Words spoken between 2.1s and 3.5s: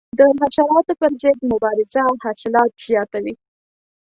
حاصلات زیاتوي.